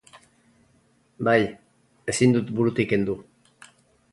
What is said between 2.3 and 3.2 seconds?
dut burutik kendu.